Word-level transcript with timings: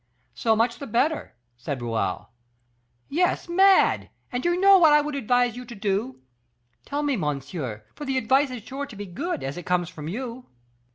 "So 0.33 0.55
much 0.55 0.79
the 0.79 0.87
better," 0.87 1.35
said 1.57 1.79
Raoul. 1.79 2.29
"Yes, 3.07 3.47
mad; 3.47 4.09
and 4.31 4.41
do 4.41 4.51
you 4.53 4.59
know 4.59 4.79
what 4.79 4.93
I 4.93 4.99
would 4.99 5.13
advise 5.13 5.55
you 5.55 5.63
to 5.65 5.75
do?" 5.75 6.21
"Tell 6.85 7.03
me, 7.03 7.15
monsieur, 7.15 7.83
for 7.93 8.05
the 8.05 8.17
advice 8.17 8.49
is 8.49 8.63
sure 8.63 8.87
to 8.87 8.95
be 8.95 9.05
good, 9.05 9.43
as 9.43 9.57
it 9.57 9.67
comes 9.67 9.89
from 9.89 10.07
you." 10.07 10.47